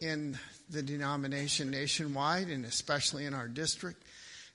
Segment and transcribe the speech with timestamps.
[0.00, 0.38] in
[0.70, 4.02] the denomination nationwide and especially in our district.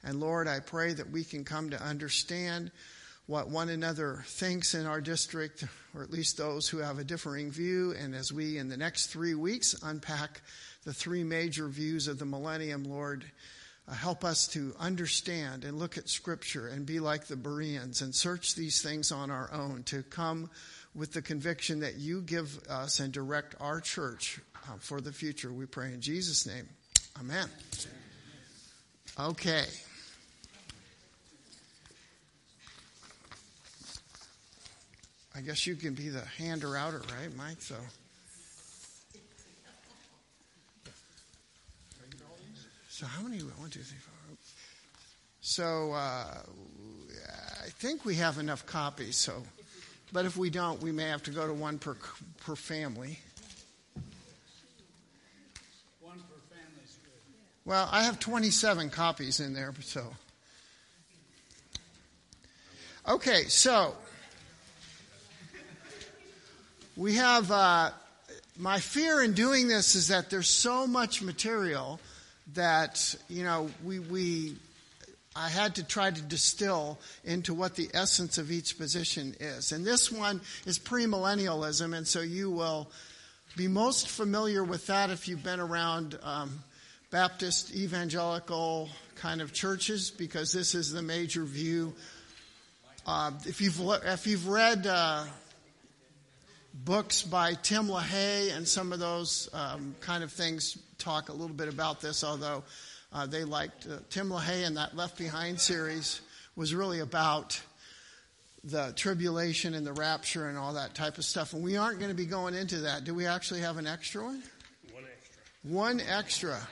[0.03, 2.71] And Lord, I pray that we can come to understand
[3.27, 5.63] what one another thinks in our district,
[5.95, 7.93] or at least those who have a differing view.
[7.99, 10.41] And as we, in the next three weeks, unpack
[10.85, 13.25] the three major views of the millennium, Lord,
[13.87, 18.13] uh, help us to understand and look at Scripture and be like the Bereans and
[18.13, 20.49] search these things on our own, to come
[20.95, 25.51] with the conviction that you give us and direct our church uh, for the future.
[25.51, 26.67] We pray in Jesus' name.
[27.19, 27.47] Amen.
[29.19, 29.65] Okay.
[35.35, 37.61] I guess you can be the hander outer, right, Mike?
[37.61, 37.75] So.
[42.89, 43.39] So how many?
[43.39, 44.13] One, two, three, four.
[45.41, 46.39] So uh,
[47.63, 49.17] I think we have enough copies.
[49.17, 49.43] So,
[50.13, 51.95] but if we don't, we may have to go to one per
[52.45, 53.19] per family.
[56.01, 57.11] One per family's good.
[57.65, 60.13] Well, I have 27 copies in there, so.
[63.07, 63.93] Okay, so
[66.97, 67.91] we have, uh,
[68.57, 71.99] my fear in doing this is that there's so much material
[72.53, 74.55] that, you know, we, we,
[75.35, 79.73] I had to try to distill into what the essence of each position is.
[79.73, 82.89] And this one is premillennialism, and so you will
[83.57, 86.63] be most familiar with that if you've been around um,
[87.11, 91.93] Baptist evangelical kind of churches because this is the major view.
[93.05, 95.25] Uh, if you've if you've read uh,
[96.73, 101.55] books by Tim LaHaye and some of those um, kind of things, talk a little
[101.55, 102.23] bit about this.
[102.23, 102.63] Although
[103.15, 106.19] uh, they liked uh, Tim LaHaye and that Left Behind series
[106.57, 107.61] was really about
[108.65, 111.53] the tribulation and the rapture and all that type of stuff.
[111.53, 113.05] And we aren't going to be going into that.
[113.05, 114.43] Do we actually have an extra one?
[114.91, 115.41] One extra.
[115.63, 116.67] One extra.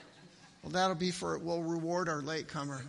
[0.64, 2.84] Well, that'll be for, we'll reward our latecomer.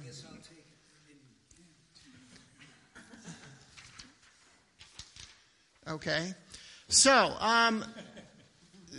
[5.87, 6.35] Okay.
[6.89, 7.85] So, um,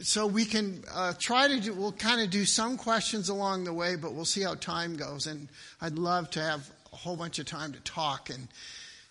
[0.01, 3.73] so we can uh, try to do, we'll kind of do some questions along the
[3.73, 5.27] way, but we'll see how time goes.
[5.27, 5.47] And
[5.81, 8.47] I'd love to have a whole bunch of time to talk and,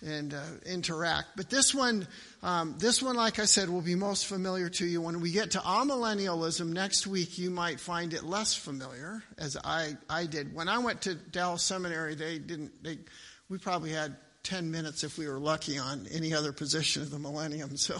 [0.05, 1.29] and uh, interact.
[1.37, 2.07] But this one,
[2.43, 5.01] um, this one, like I said, will be most familiar to you.
[5.01, 9.97] When we get to amillennialism next week, you might find it less familiar, as I,
[10.09, 10.55] I did.
[10.55, 12.83] When I went to Dallas Seminary, they didn't.
[12.83, 12.99] They,
[13.49, 17.19] we probably had ten minutes if we were lucky on any other position of the
[17.19, 17.77] millennium.
[17.77, 17.99] So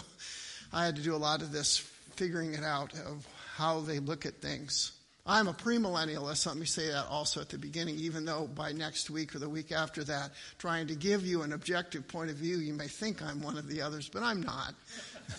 [0.73, 1.77] I had to do a lot of this
[2.15, 4.91] figuring it out of how they look at things.
[5.27, 6.45] I'm a premillennialist.
[6.45, 9.49] Let me say that also at the beginning, even though by next week or the
[9.49, 13.23] week after that, trying to give you an objective point of view, you may think
[13.23, 14.75] I'm one of the others, but I'm not.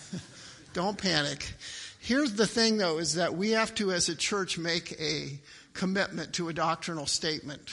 [0.73, 1.53] Don't panic.
[1.99, 5.39] Here's the thing though, is that we have to as a church make a
[5.73, 7.71] commitment to a doctrinal statement.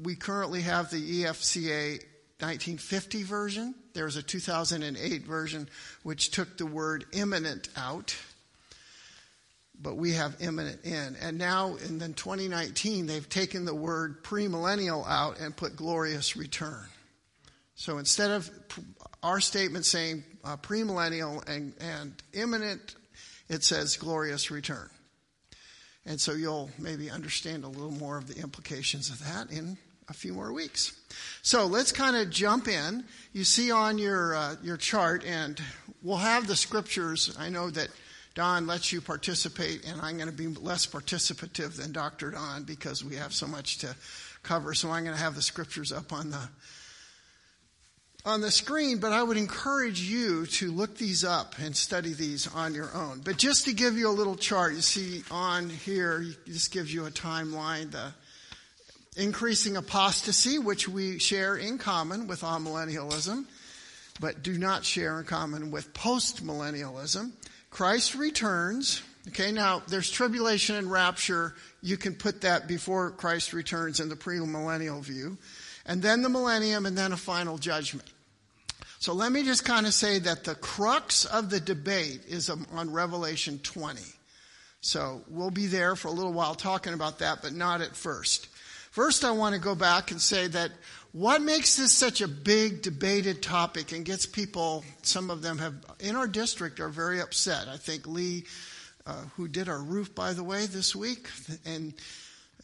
[0.00, 2.00] We currently have the EFCA
[2.40, 3.74] 1950 version.
[3.94, 5.68] There's a 2008 version
[6.02, 8.16] which took the word imminent out
[9.82, 11.16] but we have imminent in.
[11.20, 16.86] And now in then 2019, they've taken the word premillennial out and put glorious return.
[17.74, 18.50] So instead of
[19.22, 22.94] our statement saying uh, premillennial and, and imminent,
[23.48, 24.88] it says glorious return.
[26.06, 29.78] And so you'll maybe understand a little more of the implications of that in
[30.08, 30.96] a few more weeks.
[31.42, 33.04] So let's kind of jump in.
[33.32, 35.60] You see on your uh, your chart, and
[36.02, 37.34] we'll have the scriptures.
[37.38, 37.88] I know that
[38.34, 42.30] Don lets you participate, and I'm going to be less participative than Dr.
[42.30, 43.94] Don because we have so much to
[44.42, 44.74] cover.
[44.74, 46.48] So I'm going to have the scriptures up on the
[48.24, 52.46] on the screen, but I would encourage you to look these up and study these
[52.54, 53.20] on your own.
[53.24, 57.06] But just to give you a little chart, you see on here, this gives you
[57.06, 58.12] a timeline, the
[59.16, 63.44] increasing apostasy, which we share in common with amillennialism,
[64.20, 67.32] but do not share in common with postmillennialism.
[67.72, 69.02] Christ returns.
[69.28, 71.54] Okay, now there's tribulation and rapture.
[71.80, 75.38] You can put that before Christ returns in the premillennial view.
[75.86, 78.08] And then the millennium and then a final judgment.
[78.98, 82.92] So let me just kind of say that the crux of the debate is on
[82.92, 84.00] Revelation 20.
[84.80, 88.48] So we'll be there for a little while talking about that, but not at first.
[88.90, 90.70] First, I want to go back and say that
[91.12, 95.74] what makes this such a big debated topic and gets people, some of them have,
[96.00, 97.68] in our district, are very upset.
[97.68, 98.44] I think Lee,
[99.06, 101.28] uh, who did our roof, by the way, this week,
[101.66, 101.92] and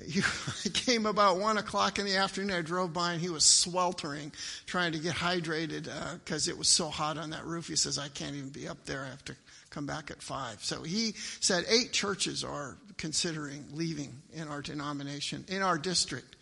[0.05, 0.23] he
[0.71, 2.57] came about one o'clock in the afternoon.
[2.57, 4.33] I drove by and he was sweltering,
[4.67, 5.89] trying to get hydrated
[6.25, 7.69] because uh, it was so hot on that roof.
[7.69, 9.05] He says, "I can't even be up there.
[9.05, 9.37] I have to
[9.71, 10.63] come back at five.
[10.65, 16.37] So he said eight churches are considering leaving in our denomination, in our district,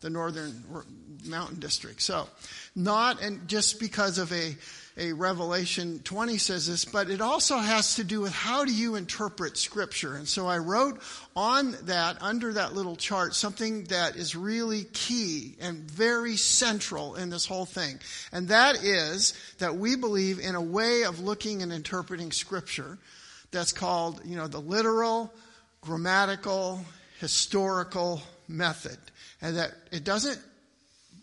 [0.00, 0.64] the Northern
[1.26, 2.00] Mountain District.
[2.00, 2.28] So,
[2.74, 4.54] not and just because of a
[5.00, 8.96] a Revelation 20 says this, but it also has to do with how do you
[8.96, 10.14] interpret Scripture.
[10.14, 11.00] And so I wrote
[11.34, 17.30] on that, under that little chart, something that is really key and very central in
[17.30, 17.98] this whole thing.
[18.30, 22.98] And that is that we believe in a way of looking and interpreting Scripture
[23.52, 25.32] that's called, you know, the literal,
[25.80, 26.84] grammatical,
[27.20, 28.98] historical method.
[29.42, 30.38] And that it doesn't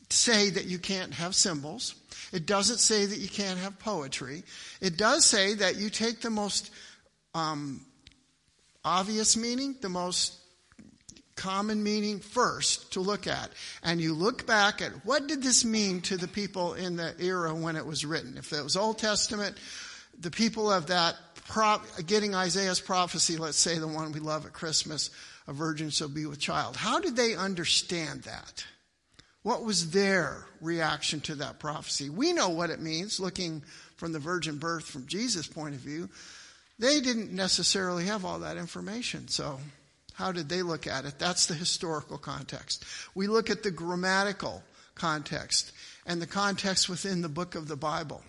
[0.09, 1.95] say that you can't have symbols.
[2.31, 4.43] It doesn't say that you can't have poetry.
[4.81, 6.71] It does say that you take the most
[7.33, 7.85] um,
[8.83, 10.33] obvious meaning, the most
[11.35, 13.49] common meaning first to look at.
[13.83, 17.53] And you look back at what did this mean to the people in the era
[17.53, 18.37] when it was written.
[18.37, 19.55] If it was Old Testament,
[20.19, 21.15] the people of that,
[22.05, 25.11] getting Isaiah's prophecy, let's say the one we love at Christmas,
[25.47, 26.75] a virgin shall be with child.
[26.75, 28.65] How did they understand that?
[29.43, 32.09] What was their reaction to that prophecy?
[32.09, 33.63] We know what it means, looking
[33.95, 36.09] from the virgin birth from Jesus' point of view.
[36.79, 39.27] They didn't necessarily have all that information.
[39.29, 39.59] So,
[40.13, 41.17] how did they look at it?
[41.17, 42.83] That's the historical context.
[43.15, 44.63] We look at the grammatical
[44.95, 45.71] context
[46.05, 48.23] and the context within the book of the Bible.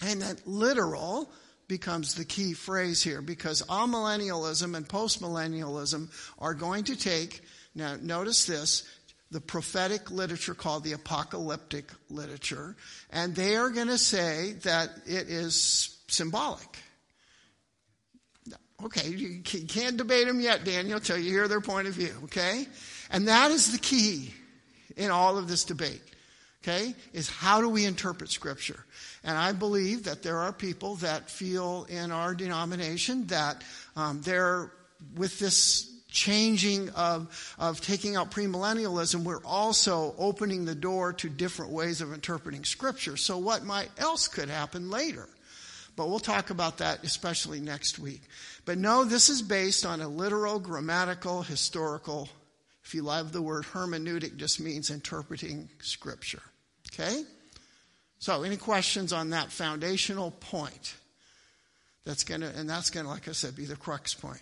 [0.00, 1.30] And that literal
[1.68, 6.08] becomes the key phrase here because amillennialism and postmillennialism
[6.38, 7.42] are going to take,
[7.74, 8.88] now notice this,
[9.30, 12.76] the prophetic literature called the apocalyptic literature,
[13.10, 16.78] and they are going to say that it is symbolic.
[18.84, 22.66] Okay, you can't debate them yet, Daniel, till you hear their point of view, okay?
[23.10, 24.34] And that is the key
[24.96, 26.02] in all of this debate,
[26.62, 26.94] okay?
[27.12, 28.84] Is how do we interpret Scripture?
[29.24, 33.64] And I believe that there are people that feel in our denomination that
[33.96, 34.70] um, they're
[35.16, 41.72] with this changing of, of taking out premillennialism, we're also opening the door to different
[41.72, 43.16] ways of interpreting Scripture.
[43.16, 45.28] So, what might else could happen later?
[45.96, 48.22] But we'll talk about that especially next week.
[48.64, 52.28] But no, this is based on a literal, grammatical, historical,
[52.84, 56.42] if you love the word hermeneutic, just means interpreting Scripture.
[56.92, 57.24] Okay?
[58.24, 60.94] So, any questions on that foundational point?
[62.06, 64.40] That's gonna, and that's gonna, like I said, be the crux point.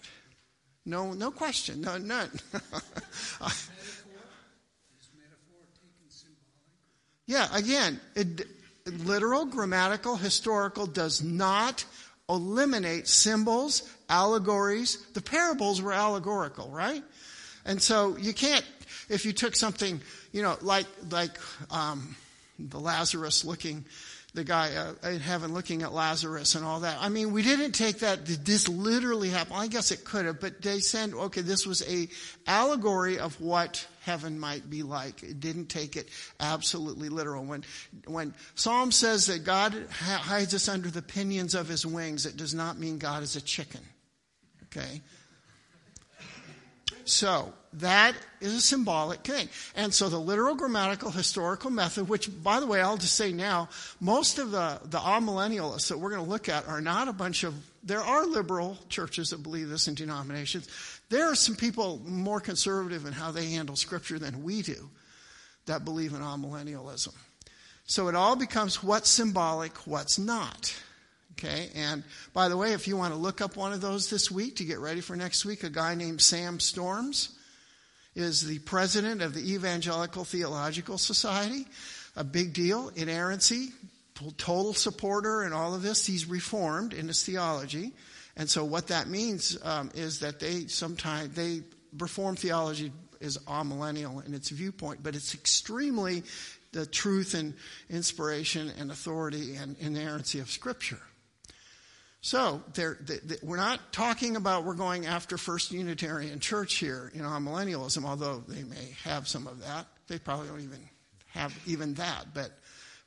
[0.87, 1.81] No, no question.
[1.81, 2.31] No, none.
[7.27, 8.47] yeah, again, it,
[8.87, 11.85] literal, grammatical, historical does not
[12.29, 15.05] eliminate symbols, allegories.
[15.15, 17.03] The parables were allegorical, right?
[17.65, 18.65] And so you can't,
[19.09, 20.01] if you took something,
[20.31, 21.37] you know, like like
[21.73, 22.15] um,
[22.59, 23.85] the Lazarus looking
[24.35, 26.97] the guy uh, in heaven looking at Lazarus and all that.
[27.01, 29.55] I mean, we didn't take that, did this literally happen?
[29.55, 32.09] I guess it could have, but they said, okay, this was a
[32.47, 35.23] allegory of what heaven might be like.
[35.23, 36.09] It didn't take it
[36.41, 37.45] absolutely literal.
[37.45, 37.65] When,
[38.07, 42.55] when Psalm says that God hides us under the pinions of his wings, it does
[42.55, 43.83] not mean God is a chicken.
[44.65, 45.03] Okay?
[47.09, 49.49] So, that is a symbolic thing.
[49.75, 53.69] And so the literal grammatical historical method, which by the way, I'll just say now,
[54.01, 57.45] most of the, the amillennialists that we're going to look at are not a bunch
[57.45, 60.69] of, there are liberal churches that believe this in denominations.
[61.09, 64.91] There are some people more conservative in how they handle scripture than we do
[65.67, 67.15] that believe in amillennialism.
[67.87, 70.75] So it all becomes what's symbolic, what's not.
[71.43, 74.31] Okay, and by the way, if you want to look up one of those this
[74.31, 77.31] week to get ready for next week, a guy named Sam Storms
[78.15, 81.67] is the president of the Evangelical Theological Society.
[82.15, 83.71] A big deal, inerrancy,
[84.37, 86.07] total supporter in all of this.
[86.07, 87.91] He's reformed in his theology.
[88.37, 91.63] And so what that means um, is that they sometimes, they,
[91.99, 96.23] reformed theology is amillennial in its viewpoint, but it's extremely
[96.71, 97.55] the truth and
[97.91, 101.01] inspiration and authority and inerrancy of Scripture.
[102.25, 107.23] So they're, they, we're not talking about we're going after First Unitarian Church here in
[107.23, 109.87] millennialism, although they may have some of that.
[110.07, 110.79] They probably don't even
[111.31, 112.53] have even that, but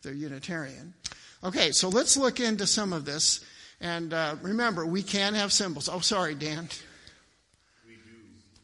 [0.04, 0.94] they're Unitarian.
[1.46, 3.40] Okay, so let's look into some of this.
[3.80, 5.88] And uh, remember, we can have symbols.
[5.88, 6.68] Oh, sorry, Dan.
[7.88, 8.02] We do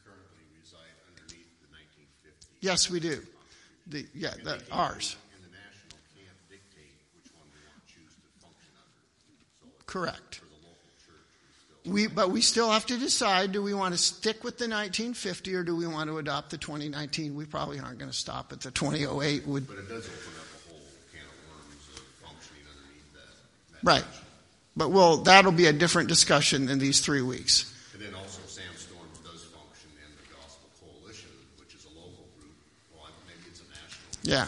[0.04, 2.46] currently reside underneath the 1950.
[2.60, 3.22] Yes, we do.
[3.86, 5.16] The, yeah, the, ours.
[9.86, 10.41] Correct.
[11.84, 15.54] We, but we still have to decide do we want to stick with the 1950
[15.54, 17.34] or do we want to adopt the 2019?
[17.34, 19.46] We probably aren't going to stop at the 2008.
[19.46, 23.82] Would, but it does open up a whole can of worms of functioning underneath that.
[23.82, 24.04] that right.
[24.76, 27.68] But we'll, that'll be a different discussion in these three weeks.
[27.92, 31.28] And then also Sam Storms does function in the Gospel Coalition,
[31.60, 32.56] which is a local group.
[32.94, 34.16] Well, maybe it's a national.
[34.24, 34.46] Yeah.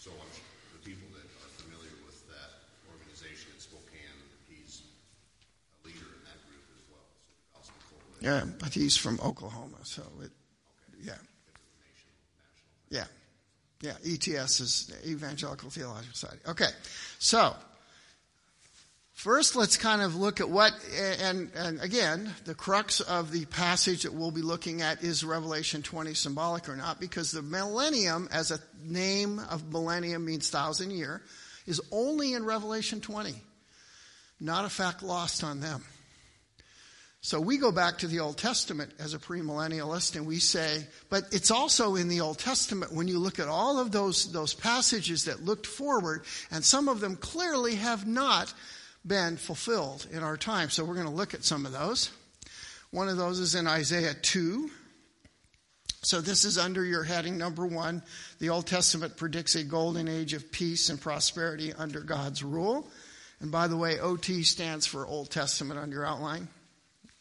[0.00, 0.40] So I'm, su-
[0.80, 4.16] the people that are familiar with that organization in Spokane,
[4.48, 7.04] he's a leader in that group as well.
[7.12, 8.17] So the Gospel Coalition.
[8.28, 10.30] Yeah, but he's from Oklahoma, so it,
[11.02, 11.14] yeah.
[12.90, 13.04] Yeah.
[13.80, 16.42] Yeah, ETS is Evangelical Theological Society.
[16.46, 16.68] Okay,
[17.18, 17.56] so
[19.14, 20.72] first let's kind of look at what,
[21.22, 25.80] and, and again, the crux of the passage that we'll be looking at is Revelation
[25.82, 31.22] 20 symbolic or not, because the millennium, as a name of millennium means thousand year,
[31.66, 33.32] is only in Revelation 20.
[34.38, 35.82] Not a fact lost on them.
[37.20, 41.24] So we go back to the Old Testament as a premillennialist and we say, but
[41.32, 45.24] it's also in the Old Testament when you look at all of those, those passages
[45.24, 48.54] that looked forward, and some of them clearly have not
[49.04, 50.70] been fulfilled in our time.
[50.70, 52.10] So we're going to look at some of those.
[52.92, 54.70] One of those is in Isaiah 2.
[56.02, 58.02] So this is under your heading number one.
[58.38, 62.88] The Old Testament predicts a golden age of peace and prosperity under God's rule.
[63.40, 66.48] And by the way, OT stands for Old Testament on your outline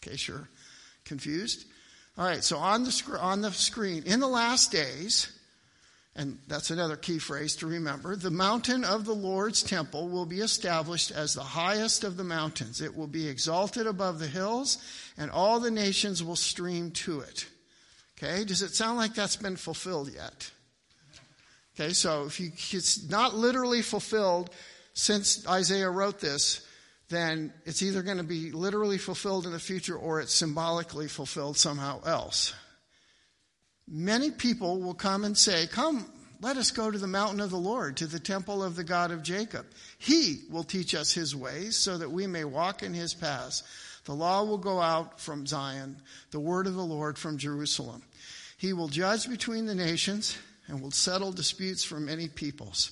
[0.07, 0.47] case you're
[1.05, 1.65] confused.
[2.17, 5.31] All right, so on the, sc- on the screen, in the last days,
[6.15, 10.39] and that's another key phrase to remember, the mountain of the Lord's temple will be
[10.39, 12.81] established as the highest of the mountains.
[12.81, 14.79] It will be exalted above the hills,
[15.15, 17.45] and all the nations will stream to it.
[18.17, 20.49] Okay, does it sound like that's been fulfilled yet?
[21.75, 24.49] Okay, so if you, it's not literally fulfilled
[24.95, 26.66] since Isaiah wrote this,
[27.09, 31.57] then it's either going to be literally fulfilled in the future or it's symbolically fulfilled
[31.57, 32.53] somehow else.
[33.87, 36.05] Many people will come and say, Come,
[36.41, 39.11] let us go to the mountain of the Lord, to the temple of the God
[39.11, 39.65] of Jacob.
[39.97, 43.63] He will teach us his ways so that we may walk in his paths.
[44.03, 45.97] The law will go out from Zion,
[46.31, 48.03] the word of the Lord from Jerusalem.
[48.57, 50.37] He will judge between the nations
[50.67, 52.91] and will settle disputes for many peoples.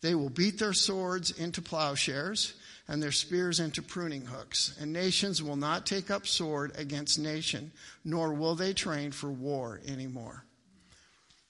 [0.00, 2.54] They will beat their swords into plowshares
[2.88, 4.76] and their spears into pruning hooks.
[4.80, 7.72] And nations will not take up sword against nation,
[8.04, 10.44] nor will they train for war anymore.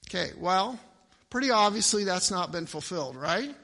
[0.07, 0.79] Okay, well,
[1.29, 3.55] pretty obviously that's not been fulfilled, right?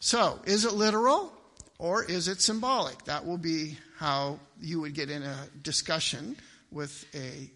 [0.00, 1.32] So, is it literal
[1.78, 3.04] or is it symbolic?
[3.04, 6.36] That will be how you would get in a discussion
[6.70, 7.50] with a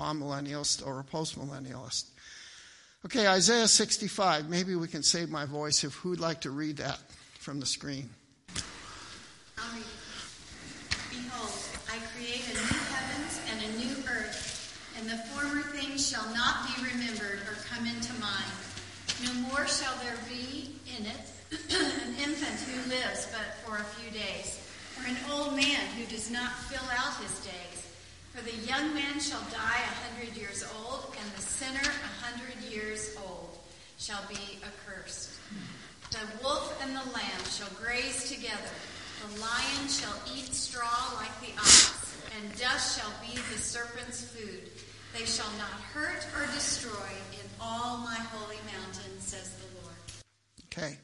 [0.00, 2.10] amillennialist or a postmillennialist.
[3.04, 4.48] Okay, Isaiah 65.
[4.48, 6.98] Maybe we can save my voice if who'd like to read that
[7.38, 8.10] from the screen.
[11.10, 11.52] Behold,
[11.88, 16.66] I create a new heavens and a new earth, and the former things shall not
[16.66, 18.52] be remembered or come into mind.
[19.24, 21.24] No more shall there be in it
[21.72, 24.60] an infant who lives but for a few days,
[24.98, 27.86] or an old man who does not fill out his days.
[28.32, 32.60] For the young man shall die a hundred years old, and the sinner a hundred
[32.70, 33.56] years old
[33.98, 35.30] shall be accursed.
[36.10, 38.74] The wolf and the lamb shall graze together.
[39.22, 44.70] The lion shall eat straw like the ox, and dust shall be the serpent's food.
[45.16, 49.96] They shall not hurt or destroy in all my holy mountain, says the Lord.
[50.66, 50.98] Okay.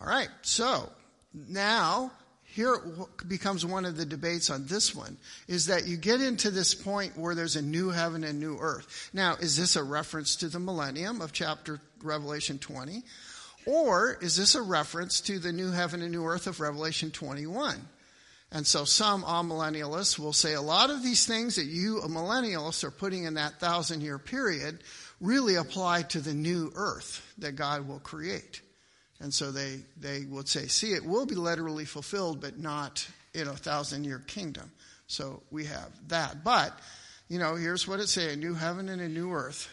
[0.00, 0.28] All right.
[0.42, 0.90] So
[1.32, 2.10] now
[2.54, 2.80] here
[3.26, 5.16] becomes one of the debates on this one
[5.48, 9.10] is that you get into this point where there's a new heaven and new earth.
[9.12, 13.02] Now, is this a reference to the millennium of chapter Revelation 20?
[13.66, 17.80] Or is this a reference to the new heaven and new earth of Revelation 21?
[18.52, 22.90] And so some amillennialists will say a lot of these things that you millennialists are
[22.90, 24.78] putting in that thousand year period
[25.20, 28.60] really apply to the new earth that God will create.
[29.20, 33.48] And so they, they would say, see, it will be literally fulfilled, but not in
[33.48, 34.70] a thousand year kingdom.
[35.06, 36.44] So we have that.
[36.44, 36.78] But,
[37.28, 39.68] you know, here's what it says a new heaven and a new earth.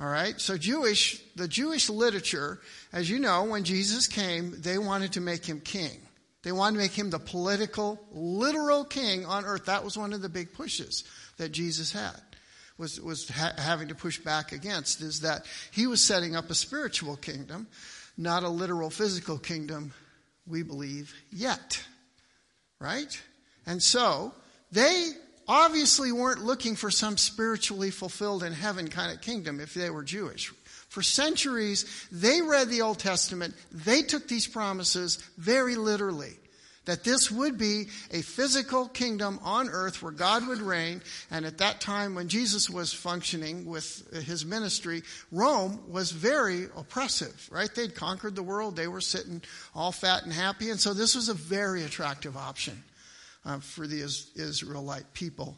[0.00, 0.40] All right.
[0.40, 2.60] So Jewish, the Jewish literature,
[2.92, 6.00] as you know, when Jesus came, they wanted to make him king.
[6.42, 9.64] They wanted to make him the political, literal king on earth.
[9.64, 11.02] That was one of the big pushes
[11.36, 12.20] that Jesus had,
[12.78, 16.54] was, was ha- having to push back against, is that he was setting up a
[16.54, 17.66] spiritual kingdom,
[18.16, 19.92] not a literal physical kingdom,
[20.46, 21.82] we believe, yet.
[22.78, 23.20] Right?
[23.66, 24.32] And so,
[24.70, 25.10] they
[25.48, 30.04] obviously weren't looking for some spiritually fulfilled in heaven kind of kingdom if they were
[30.04, 30.52] Jewish.
[30.88, 33.54] For centuries, they read the Old Testament.
[33.72, 36.36] They took these promises very literally.
[36.88, 41.02] that this would be a physical kingdom on earth where God would reign.
[41.30, 47.46] And at that time, when Jesus was functioning with his ministry, Rome was very oppressive,
[47.52, 47.68] right?
[47.74, 48.74] They'd conquered the world.
[48.74, 49.42] They were sitting
[49.74, 50.70] all fat and happy.
[50.70, 52.82] And so this was a very attractive option
[53.48, 55.56] uh, for the Israelite people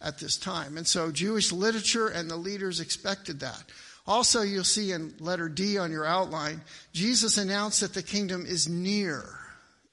[0.00, 0.76] at this time.
[0.76, 3.64] And so Jewish literature and the leaders expected that.
[4.06, 6.60] Also, you'll see in letter D on your outline,
[6.92, 9.24] Jesus announced that the kingdom is near.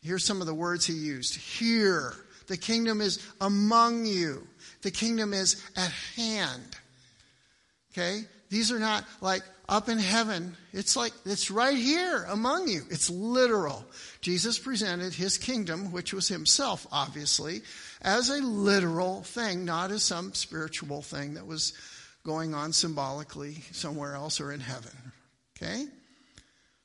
[0.04, 1.36] Here's some of the words he used.
[1.36, 2.14] Here.
[2.48, 4.46] The kingdom is among you.
[4.82, 6.76] The kingdom is at hand.
[7.92, 8.22] Okay?
[8.50, 10.56] These are not like up in heaven.
[10.74, 12.82] It's like, it's right here among you.
[12.90, 13.86] It's literal.
[14.20, 17.62] Jesus presented his kingdom, which was himself, obviously,
[18.02, 21.74] as a literal thing, not as some spiritual thing that was
[22.26, 24.92] going on symbolically somewhere else or in heaven.
[25.58, 25.86] Okay?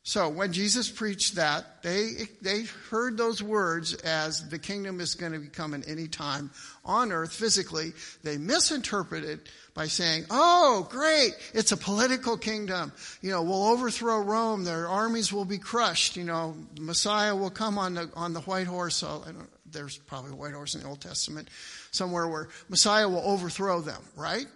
[0.04, 5.32] So when Jesus preached that, they, they heard those words as the kingdom is going
[5.32, 6.52] to be coming any time
[6.86, 7.92] on earth physically.
[8.22, 9.40] They misinterpreted
[9.74, 12.92] by saying, oh, great, it's a political kingdom.
[13.20, 14.64] You know, we'll overthrow Rome.
[14.64, 16.16] Their armies will be crushed.
[16.16, 18.96] You know, Messiah will come on the, on the white horse.
[18.96, 19.22] So,
[19.70, 21.50] there's probably a white horse in the Old Testament
[21.90, 24.46] somewhere where Messiah will overthrow them, right?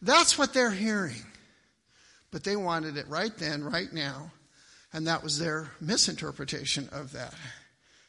[0.00, 1.22] That's what they're hearing.
[2.30, 4.30] But they wanted it right then, right now
[4.92, 7.34] and that was their misinterpretation of that.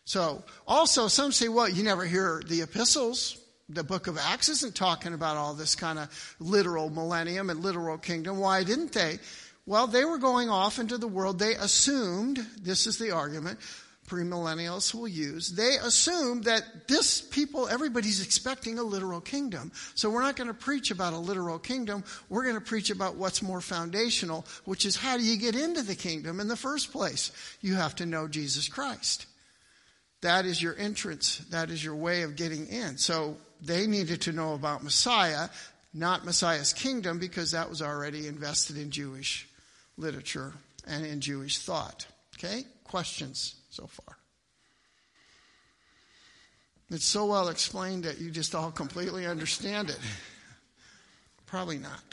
[0.06, 3.38] So, also, some say, well, you never hear the epistles.
[3.70, 7.98] The book of Acts isn't talking about all this kind of literal millennium and literal
[7.98, 8.38] kingdom.
[8.38, 9.20] Why didn't they?
[9.66, 11.40] Well, they were going off into the world.
[11.40, 13.60] They assumed, this is the argument,
[14.10, 19.72] premillennialists will use, they assumed that this people, everybody's expecting a literal kingdom.
[19.96, 22.04] So we're not going to preach about a literal kingdom.
[22.28, 25.84] We're going to preach about what's more foundational, which is how do you get into
[25.84, 27.32] the kingdom in the first place?
[27.62, 29.26] You have to know Jesus Christ.
[30.22, 31.38] That is your entrance.
[31.50, 32.98] That is your way of getting in.
[32.98, 35.50] So they needed to know about Messiah,
[35.94, 39.48] not Messiah's kingdom, because that was already invested in Jewish
[39.98, 40.54] literature
[40.88, 42.06] and in Jewish thought.
[42.36, 42.66] Okay?
[42.84, 43.56] Questions?
[43.74, 44.18] so far.
[46.92, 50.00] It's so well explained that you just all completely understand it.
[51.48, 52.04] Probably not.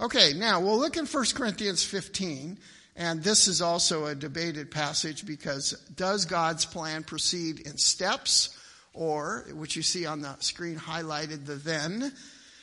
[0.00, 2.58] Okay, now we'll look in 1 Corinthians 15,
[2.94, 8.50] and this is also a debated passage because does God's plan proceed in steps,
[8.98, 12.12] or, which you see on the screen highlighted, the then?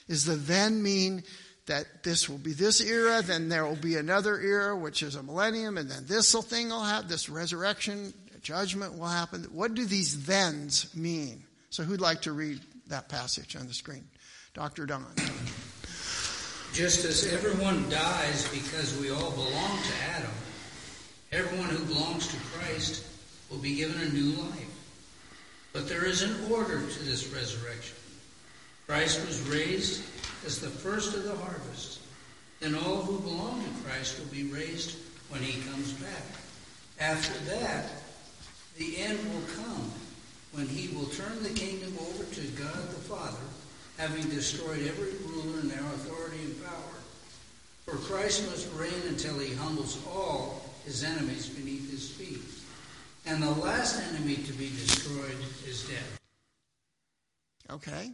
[0.08, 1.24] Is the then mean
[1.66, 5.24] that this will be this era, then there will be another era, which is a
[5.24, 9.44] millennium, and then this thing will happen, this resurrection, judgment will happen.
[9.46, 11.44] What do these thens mean?
[11.72, 14.04] So who'd like to read that passage on the screen?
[14.54, 14.86] Dr.
[14.86, 15.06] Don.
[16.72, 20.32] Just as everyone dies because we all belong to Adam,
[21.32, 23.06] everyone who belongs to Christ
[23.50, 24.75] will be given a new life.
[25.76, 27.98] But there is an order to this resurrection.
[28.88, 30.04] Christ was raised
[30.46, 32.00] as the first of the harvest.
[32.62, 34.96] And all who belong to Christ will be raised
[35.28, 36.24] when he comes back.
[37.02, 37.92] After that,
[38.78, 39.92] the end will come
[40.54, 43.46] when he will turn the kingdom over to God the Father,
[43.98, 46.96] having destroyed every ruler and their authority and power.
[47.84, 52.55] For Christ must reign until he humbles all his enemies beneath his feet.
[53.26, 56.20] And the last enemy to be destroyed is death.
[57.72, 58.12] Okay.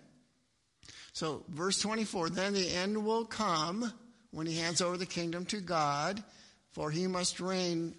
[1.13, 3.91] So, verse 24 then the end will come
[4.31, 6.23] when he hands over the kingdom to God,
[6.71, 7.93] for he must reign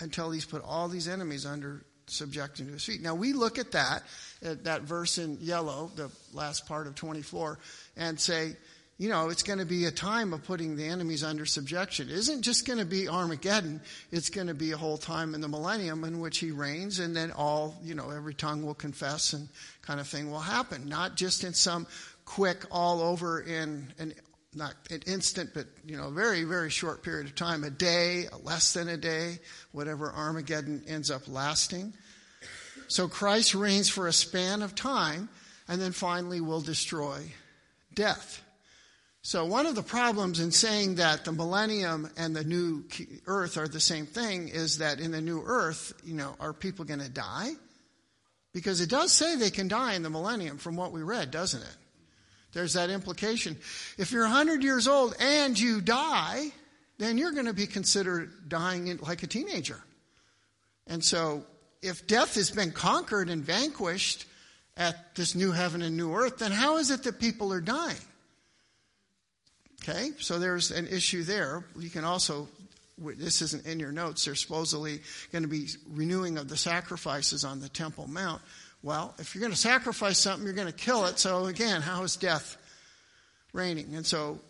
[0.00, 3.02] until he's put all these enemies under subjection to his feet.
[3.02, 4.02] Now, we look at that,
[4.42, 7.58] at that verse in yellow, the last part of 24,
[7.96, 8.56] and say,
[8.98, 12.08] you know, it's going to be a time of putting the enemies under subjection.
[12.08, 13.80] It isn't just going to be Armageddon.
[14.10, 17.14] It's going to be a whole time in the millennium in which he reigns and
[17.14, 19.48] then all, you know, every tongue will confess and
[19.82, 20.88] kind of thing will happen.
[20.88, 21.86] Not just in some
[22.24, 24.14] quick all over in an
[24.54, 28.24] not an instant, but you know, a very, very short period of time, a day,
[28.42, 29.38] less than a day,
[29.70, 31.92] whatever Armageddon ends up lasting.
[32.88, 35.28] So Christ reigns for a span of time
[35.68, 37.20] and then finally will destroy
[37.94, 38.42] death.
[39.28, 42.86] So one of the problems in saying that the millennium and the new
[43.26, 46.86] earth are the same thing is that in the new earth, you know, are people
[46.86, 47.50] going to die?
[48.54, 51.60] Because it does say they can die in the millennium from what we read, doesn't
[51.60, 51.76] it?
[52.54, 53.58] There's that implication.
[53.98, 56.46] If you're 100 years old and you die,
[56.96, 59.84] then you're going to be considered dying like a teenager.
[60.86, 61.44] And so,
[61.82, 64.24] if death has been conquered and vanquished
[64.74, 67.98] at this new heaven and new earth, then how is it that people are dying?
[69.88, 71.64] Okay, so there's an issue there.
[71.78, 72.46] You can also
[72.98, 77.60] this isn't in your notes, there's supposedly going to be renewing of the sacrifices on
[77.60, 78.42] the Temple Mount.
[78.82, 81.18] Well, if you're going to sacrifice something, you're going to kill it.
[81.18, 82.56] So again, how is death
[83.52, 83.94] reigning?
[83.94, 84.40] And so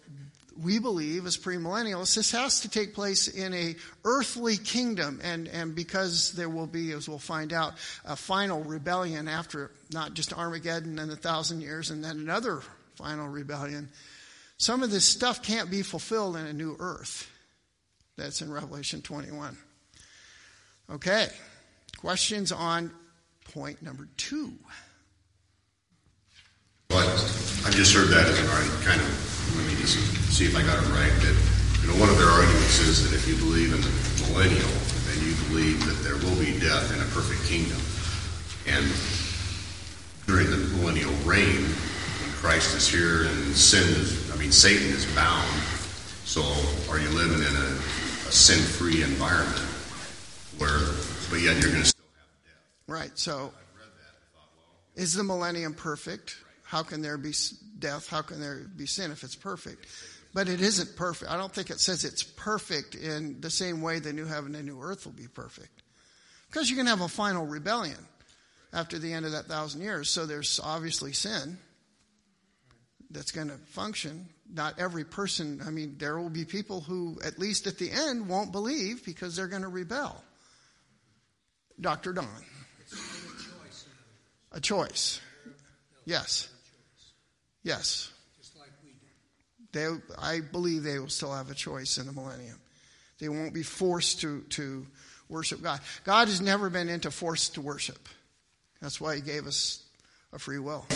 [0.62, 5.20] we believe as premillennialists, this has to take place in a earthly kingdom.
[5.22, 7.74] And, and because there will be, as we'll find out,
[8.07, 12.62] a final rebellion after not just Armageddon and a thousand years and then another
[12.96, 13.90] final rebellion,
[14.59, 17.31] some of this stuff can't be fulfilled in a new earth.
[18.16, 19.57] That's in Revelation 21.
[20.90, 21.29] Okay.
[21.97, 22.92] Questions on
[23.53, 24.53] point number two?
[26.90, 27.07] Well,
[27.66, 29.99] I just heard that as an argument, kind of, let me just
[30.33, 31.37] see if I got it right, that,
[31.83, 33.92] you know, one of their arguments is that if you believe in the
[34.31, 34.73] millennial,
[35.07, 37.79] then you believe that there will be death in a perfect kingdom.
[38.66, 38.88] And
[40.27, 45.05] during the millennial reign, when Christ is here and sin is, I mean, Satan is
[45.16, 45.48] bound,
[46.24, 46.42] so
[46.88, 47.79] are you living in a
[48.29, 49.64] a sin-free environment
[50.59, 50.81] where,
[51.31, 52.62] but yet you're going to still have death.
[52.87, 53.18] Right.
[53.18, 53.55] So,
[54.96, 56.37] is the millennium perfect?
[56.62, 57.33] How can there be
[57.79, 58.07] death?
[58.07, 59.87] How can there be sin if it's perfect?
[60.35, 61.31] But it isn't perfect.
[61.31, 64.66] I don't think it says it's perfect in the same way the new heaven and
[64.66, 65.83] new earth will be perfect.
[66.51, 68.07] Because you can have a final rebellion
[68.74, 70.11] after the end of that thousand years.
[70.11, 71.57] So there's obviously sin
[73.11, 77.38] that's going to function not every person, I mean, there will be people who, at
[77.38, 80.23] least at the end, won't believe because they're going to rebel.
[81.81, 82.12] Dr.
[82.12, 82.27] Don.
[84.53, 85.21] A choice.
[86.07, 86.49] Yes.
[87.62, 88.11] Yes.
[89.73, 89.87] They,
[90.18, 92.59] I believe they will still have a choice in the millennium.
[93.18, 94.87] They won't be forced to, to
[95.29, 95.81] worship God.
[96.05, 98.09] God has never been into forced to worship.
[98.81, 99.85] That's why He gave us
[100.33, 100.87] a free will.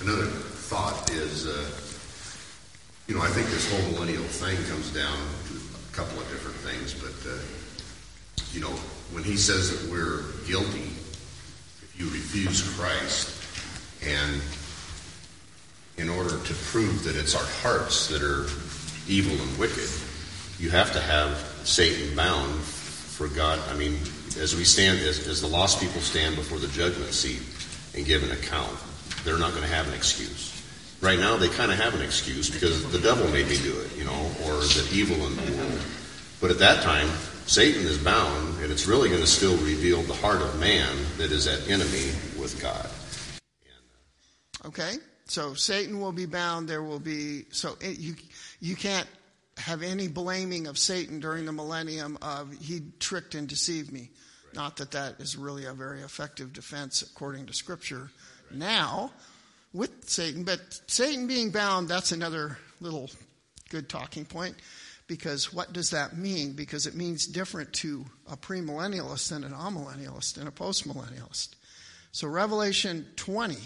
[0.00, 1.70] Another thought is, uh,
[3.06, 5.16] you know, I think this whole millennial thing comes down
[5.48, 7.38] to a couple of different things, but, uh,
[8.52, 8.76] you know,
[9.12, 10.92] when he says that we're guilty,
[11.82, 13.32] if you refuse Christ,
[14.04, 14.42] and
[15.96, 18.44] in order to prove that it's our hearts that are
[19.08, 19.88] evil and wicked,
[20.58, 23.60] you have to have Satan bound for God.
[23.70, 23.94] I mean,
[24.38, 27.40] as we stand, as, as the lost people stand before the judgment seat
[27.96, 28.76] and give an account,
[29.26, 30.52] they're not going to have an excuse.
[31.02, 33.94] Right now, they kind of have an excuse because the devil made me do it,
[33.98, 35.80] you know, or the evil in the world.
[36.40, 37.08] But at that time,
[37.46, 41.32] Satan is bound, and it's really going to still reveal the heart of man that
[41.32, 42.10] is at enemy
[42.40, 42.88] with God.
[44.64, 44.94] Uh, okay,
[45.26, 46.68] so Satan will be bound.
[46.68, 48.14] There will be so it, you
[48.60, 49.08] you can't
[49.58, 54.10] have any blaming of Satan during the millennium of he tricked and deceived me.
[54.54, 58.10] Not that that is really a very effective defense according to Scripture
[58.52, 59.12] now
[59.72, 60.44] with Satan.
[60.44, 63.10] But Satan being bound, that's another little
[63.70, 64.56] good talking point.
[65.06, 66.54] Because what does that mean?
[66.54, 71.50] Because it means different to a premillennialist than an amillennialist and a postmillennialist.
[72.10, 73.56] So Revelation 20,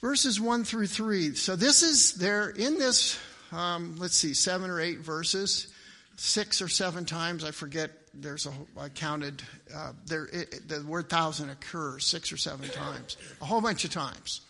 [0.00, 1.34] verses 1 through 3.
[1.34, 3.18] So this is there in this,
[3.52, 5.68] um, let's see, seven or eight verses,
[6.16, 9.42] six or seven times, I forget there's a I counted
[9.74, 13.90] uh, there it, the word thousand occurs six or seven times, a whole bunch of
[13.90, 14.42] times.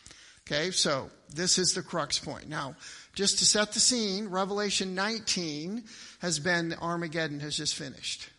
[0.47, 2.49] Okay, so this is the crux point.
[2.49, 2.75] Now,
[3.15, 5.85] just to set the scene, Revelation 19
[6.21, 8.31] has been Armageddon has just finished.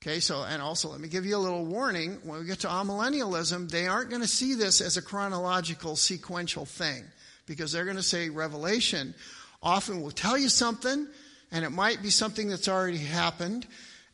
[0.00, 2.20] Okay, so and also let me give you a little warning.
[2.22, 6.64] When we get to amillennialism, they aren't going to see this as a chronological, sequential
[6.64, 7.02] thing
[7.46, 9.14] because they're going to say Revelation
[9.62, 11.08] often will tell you something,
[11.50, 13.66] and it might be something that's already happened,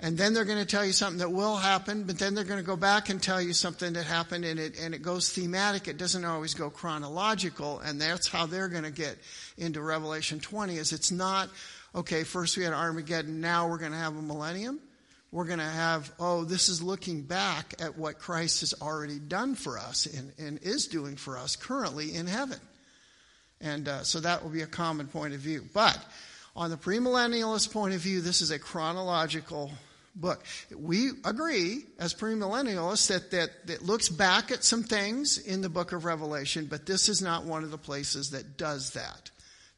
[0.02, 2.58] and then they're going to tell you something that will happen, but then they're going
[2.58, 5.86] to go back and tell you something that happened, and it and it goes thematic.
[5.86, 9.16] It doesn't always go chronological, and that's how they're going to get
[9.56, 10.76] into Revelation 20.
[10.76, 11.50] Is it's not
[11.94, 12.24] okay.
[12.24, 13.40] First we had Armageddon.
[13.40, 14.80] Now we're going to have a millennium.
[15.30, 19.54] We're going to have oh, this is looking back at what Christ has already done
[19.54, 22.58] for us and, and is doing for us currently in heaven,
[23.60, 25.96] and uh, so that will be a common point of view, but.
[26.54, 29.70] On the premillennialist point of view, this is a chronological
[30.14, 30.44] book.
[30.76, 35.92] We agree as premillennialists that, that that looks back at some things in the book
[35.92, 39.30] of Revelation, but this is not one of the places that does that.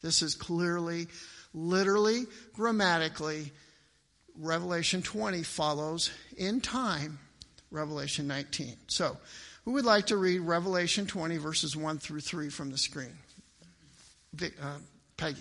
[0.02, 1.06] This is clearly,
[1.52, 3.52] literally, grammatically,
[4.36, 7.18] Revelation 20 follows in time
[7.70, 8.76] Revelation 19.
[8.88, 9.16] So,
[9.64, 13.16] who would like to read Revelation 20, verses 1 through 3 from the screen?
[14.42, 14.78] Uh,
[15.16, 15.40] Peggy.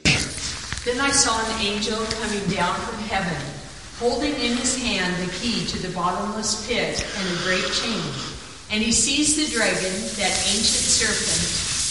[0.85, 3.62] Then I saw an angel coming down from heaven
[4.03, 8.03] holding in his hand the key to the bottomless pit and a great chain.
[8.69, 11.39] And he seized the dragon, that ancient serpent,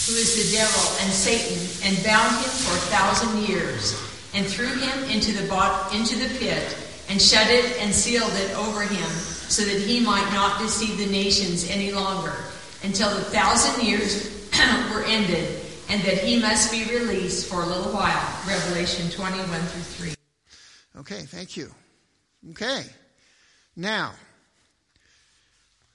[0.05, 1.57] who is the devil and Satan,
[1.89, 3.97] and bound him for a thousand years.
[4.35, 6.77] and threw him into the, bot- into the pit,
[7.09, 9.09] and shut it and sealed it over him,
[9.49, 12.35] so that he might not deceive the nations any longer,
[12.83, 14.49] until the thousand years
[14.93, 18.27] were ended, and that he must be released for a little while.
[18.49, 20.15] Revelation 21 through 3.
[21.01, 21.75] Okay, thank you.
[22.51, 22.83] Okay.
[23.77, 24.13] Now,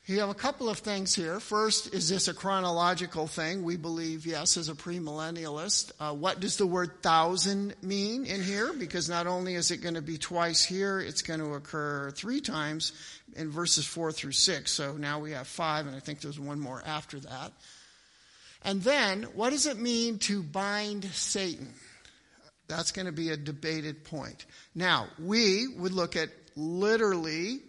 [0.06, 1.42] you have a couple of things here.
[1.42, 3.64] First, is this a chronological thing?
[3.64, 5.92] We believe, yes, as a premillennialist.
[6.00, 8.72] Uh, what does the word thousand mean in here?
[8.72, 12.40] Because not only is it going to be twice here, it's going to occur three
[12.40, 12.94] times
[13.36, 14.72] in verses four through six.
[14.72, 17.52] So now we have five, and I think there's one more after that.
[18.64, 21.74] And then, what does it mean to bind Satan?
[22.68, 24.46] That's going to be a debated point.
[24.76, 27.62] Now, we would look at literally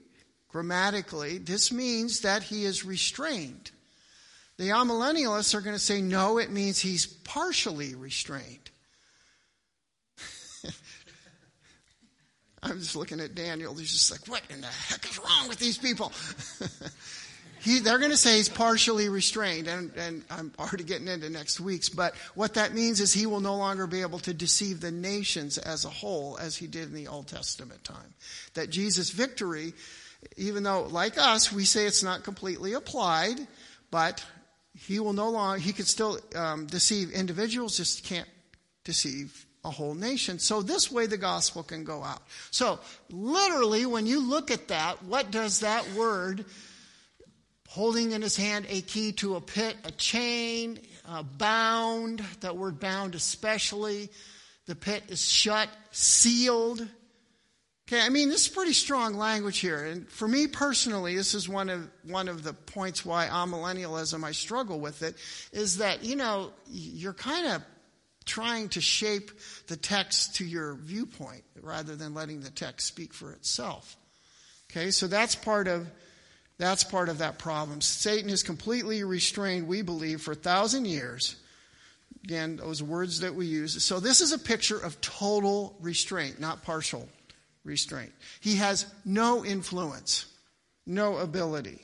[0.48, 3.70] grammatically, this means that he is restrained.
[4.56, 8.70] The amillennialists are going to say, no, it means he's partially restrained.
[12.62, 13.72] I'm just looking at Daniel.
[13.74, 16.12] He's just like, what in the heck is wrong with these people?
[17.60, 21.60] he, they're going to say he's partially restrained, and, and I'm already getting into next
[21.60, 21.88] week's.
[21.88, 25.58] But what that means is he will no longer be able to deceive the nations
[25.58, 28.14] as a whole, as he did in the Old Testament time.
[28.54, 29.74] That Jesus' victory
[30.36, 33.38] even though, like us, we say it's not completely applied,
[33.90, 34.24] but
[34.74, 38.28] he will no longer, he could still um, deceive individuals, just can't
[38.84, 40.38] deceive a whole nation.
[40.38, 42.22] So this way the gospel can go out.
[42.50, 42.78] So
[43.10, 46.44] literally, when you look at that, what does that word,
[47.68, 52.80] holding in his hand a key to a pit, a chain, uh, bound, that word
[52.80, 54.10] bound especially,
[54.66, 56.86] the pit is shut, sealed,
[57.88, 59.82] Okay, I mean, this is pretty strong language here.
[59.82, 64.32] And for me personally, this is one of, one of the points why amillennialism, I
[64.32, 65.16] struggle with it,
[65.52, 67.62] is that, you know, you're kind of
[68.26, 69.30] trying to shape
[69.68, 73.96] the text to your viewpoint rather than letting the text speak for itself.
[74.70, 75.90] Okay, so that's part of,
[76.58, 77.80] that's part of that problem.
[77.80, 81.36] Satan is completely restrained, we believe, for a thousand years.
[82.24, 83.82] Again, those words that we use.
[83.84, 87.08] So this is a picture of total restraint, not partial
[87.64, 88.12] restraint.
[88.40, 90.26] He has no influence,
[90.84, 91.80] no ability.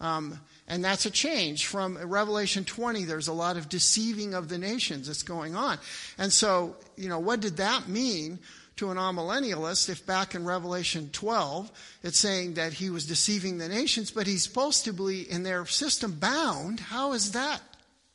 [0.00, 3.04] Um, and that's a change from Revelation 20.
[3.04, 5.78] There's a lot of deceiving of the nations that's going on.
[6.18, 8.40] And so, you know, what did that mean
[8.76, 11.70] to an amillennialist if back in Revelation 12
[12.02, 15.64] it's saying that he was deceiving the nations, but he's supposed to be in their
[15.66, 16.80] system bound?
[16.80, 17.60] How is that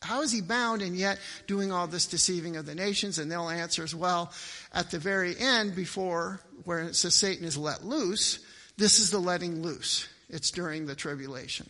[0.01, 3.19] how is he bound and yet doing all this deceiving of the nations?
[3.19, 4.31] And they'll answer as well
[4.73, 8.39] at the very end, before where it says Satan is let loose,
[8.77, 10.07] this is the letting loose.
[10.29, 11.69] It's during the tribulation.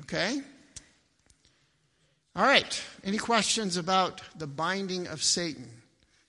[0.00, 0.40] Okay?
[2.34, 2.82] All right.
[3.04, 5.70] Any questions about the binding of Satan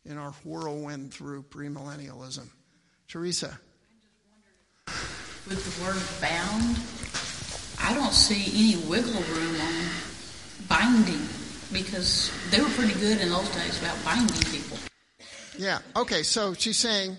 [0.06, 2.48] in our whirlwind through premillennialism?
[3.08, 3.60] Teresa.
[5.48, 6.78] With the word bound,
[7.80, 9.86] I don't see any wiggle room on
[10.68, 11.22] binding
[11.72, 14.78] because they were pretty good in those days about binding people.
[15.58, 15.80] Yeah.
[15.96, 16.24] Okay.
[16.24, 17.18] So she's saying,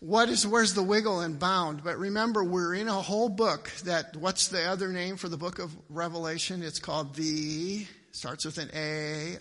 [0.00, 1.82] what is where's the wiggle and bound?
[1.82, 4.16] But remember, we're in a whole book that.
[4.16, 6.62] What's the other name for the book of Revelation?
[6.62, 9.38] It's called the starts with an A,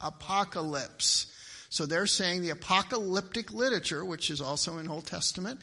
[0.00, 1.29] Apocalypse.
[1.70, 5.60] So they're saying the apocalyptic literature, which is also in Old Testament,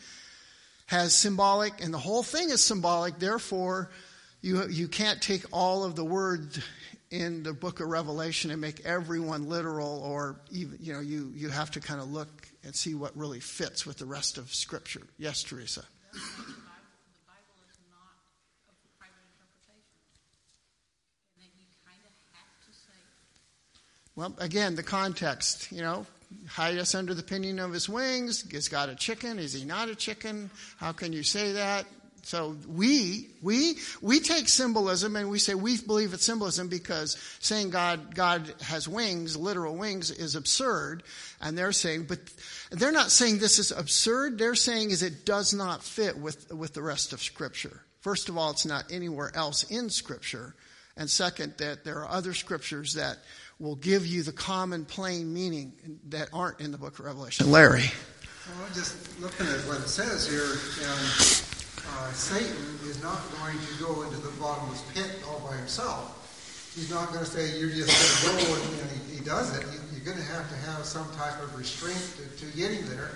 [0.88, 3.20] has symbolic, and the whole thing is symbolic.
[3.20, 3.92] Therefore,
[4.42, 6.60] you you can't take all of the words
[7.10, 11.50] in the book of Revelation and make everyone literal, or even, you know, you, you
[11.50, 15.04] have to kind of look and see what really fits with the rest of Scripture.
[15.18, 15.84] Yes, Teresa.
[24.18, 26.08] Well, again, the context, you know,
[26.48, 28.44] hide us under the pinion of his wings.
[28.52, 29.38] Is God a chicken?
[29.38, 30.50] Is he not a chicken?
[30.78, 31.86] How can you say that?
[32.24, 37.70] So we, we, we take symbolism and we say we believe it's symbolism because saying
[37.70, 41.04] God, God has wings, literal wings, is absurd.
[41.40, 42.18] And they're saying, but
[42.72, 44.40] they're not saying this is absurd.
[44.40, 47.82] They're saying is it does not fit with, with the rest of scripture.
[48.02, 50.56] First of all, it's not anywhere else in scripture.
[50.98, 53.20] And second, that there are other scriptures that
[53.60, 55.74] will give you the common plain meaning
[56.10, 57.50] that aren't in the book of Revelation.
[57.52, 57.92] Larry.
[58.60, 60.56] Well, just looking at what it says here,
[60.88, 62.56] um, uh, Satan
[62.88, 66.14] is not going to go into the bottomless pit all by himself.
[66.76, 67.90] He's not going to say, you're just
[68.24, 69.66] going to go and, and he, he, does it.
[69.92, 73.12] You, are going to have to have some type of restraint to, to there.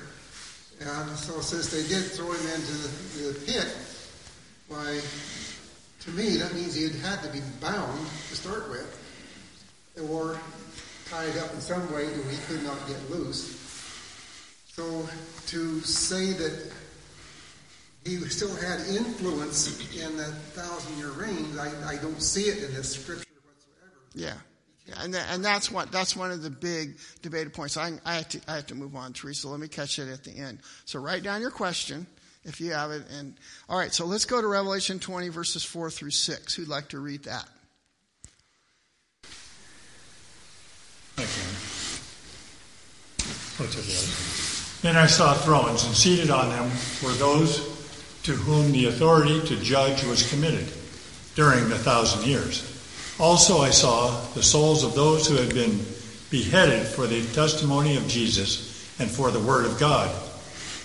[0.81, 3.69] And so since they did throw him into the, the pit,
[4.67, 4.99] why,
[6.01, 7.99] to me, that means he had to be bound
[8.29, 8.89] to start with,
[10.09, 10.39] or
[11.09, 13.57] tied up in some way that we could not get loose.
[14.67, 15.07] So
[15.47, 16.71] to say that
[18.05, 22.73] he still had influence in that thousand year reign, I, I don't see it in
[22.73, 23.91] this scripture whatsoever.
[24.13, 24.35] Yeah.
[24.87, 27.77] Yeah, and, and that's what that's one of the big debated points.
[27.77, 29.47] I, I, have to I have to move on, Teresa.
[29.47, 30.59] Let me catch it at the end.
[30.85, 32.07] So write down your question
[32.43, 33.03] if you have it.
[33.17, 33.35] And
[33.69, 36.55] all right, so let's go to Revelation 20 verses 4 through 6.
[36.55, 37.47] Who'd like to read that?
[41.21, 41.53] I can.
[44.81, 46.71] Then I saw thrones, and seated on them
[47.03, 47.59] were those
[48.23, 50.67] to whom the authority to judge was committed
[51.35, 52.67] during the thousand years.
[53.19, 55.85] Also, I saw the souls of those who had been
[56.31, 60.09] beheaded for the testimony of Jesus and for the word of God,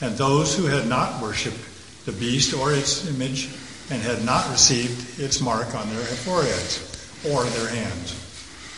[0.02, 1.64] and those who had not worshipped
[2.04, 3.48] the beast or its image
[3.90, 8.25] and had not received its mark on their foreheads or their hands.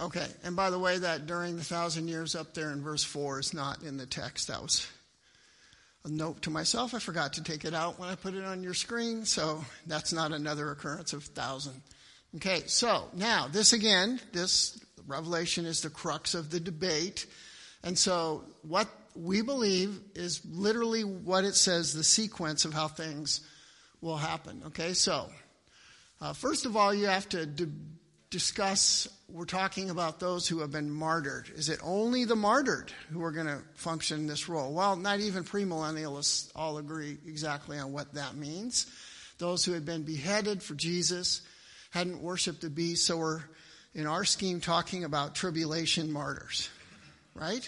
[0.00, 3.40] Okay, and by the way, that during the thousand years up there in verse 4
[3.40, 4.48] is not in the text.
[4.48, 4.86] That was
[6.04, 6.94] a note to myself.
[6.94, 10.12] I forgot to take it out when I put it on your screen, so that's
[10.12, 11.80] not another occurrence of thousand.
[12.36, 17.26] Okay, so now this again, this Revelation is the crux of the debate.
[17.82, 23.40] And so, what we believe is literally what it says, the sequence of how things
[24.00, 24.62] will happen.
[24.66, 25.30] Okay, so
[26.20, 27.46] uh, first of all, you have to
[28.36, 29.08] discuss.
[29.30, 31.48] We're talking about those who have been martyred.
[31.56, 34.74] Is it only the martyred who are going to function in this role?
[34.74, 38.92] Well, not even premillennialists all agree exactly on what that means.
[39.38, 41.40] Those who had been beheaded for Jesus
[41.92, 43.40] hadn't worshipped the beast, so we're
[43.94, 46.68] in our scheme talking about tribulation martyrs,
[47.34, 47.66] right?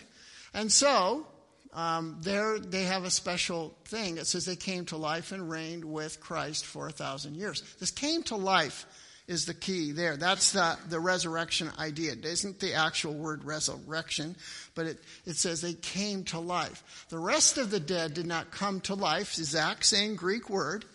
[0.52, 1.26] And so,
[1.72, 4.18] um, there they have a special thing.
[4.18, 7.62] It says they came to life and reigned with Christ for a thousand years.
[7.80, 8.84] This came to life
[9.28, 10.16] is the key there.
[10.16, 12.12] That's the, the resurrection idea.
[12.12, 14.34] It isn't the actual word resurrection,
[14.74, 17.06] but it, it says they came to life.
[17.10, 20.86] The rest of the dead did not come to life, exact same Greek word,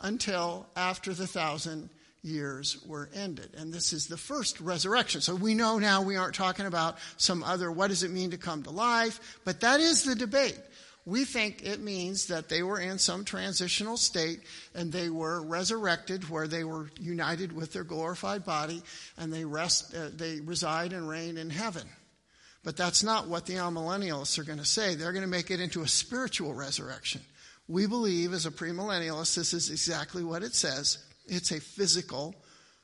[0.00, 1.88] until after the thousand
[2.22, 3.54] years were ended.
[3.56, 5.20] And this is the first resurrection.
[5.20, 8.36] So we know now we aren't talking about some other, what does it mean to
[8.38, 9.38] come to life?
[9.44, 10.60] But that is the debate.
[11.08, 14.40] We think it means that they were in some transitional state
[14.74, 18.82] and they were resurrected where they were united with their glorified body
[19.16, 21.88] and they rest, uh, they reside and reign in heaven.
[22.62, 24.96] But that's not what the amillennialists are going to say.
[24.96, 27.22] They're going to make it into a spiritual resurrection.
[27.68, 30.98] We believe as a premillennialist, this is exactly what it says.
[31.26, 32.34] It's a physical,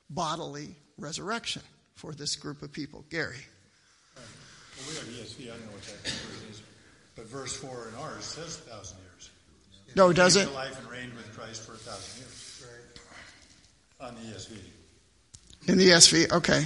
[0.09, 1.61] bodily resurrection
[1.95, 3.05] for this group of people.
[3.11, 3.45] Gary.
[4.17, 4.25] Well,
[4.89, 5.43] we have ESV.
[5.43, 6.74] I don't know what that
[7.17, 9.31] but verse four in ours says thousand years.
[9.97, 10.53] No, it does it?
[10.53, 12.65] Life and reigned with Christ for a thousand years.
[14.01, 14.09] Right.
[14.09, 14.59] On the ESV.
[15.69, 16.65] In the ESV, okay.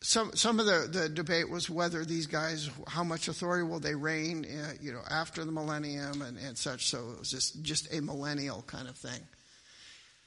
[0.00, 3.94] Some some of the, the debate was whether these guys, how much authority will they
[3.94, 6.88] reign, uh, you know, after the millennium and, and such.
[6.88, 9.20] So it was just just a millennial kind of thing.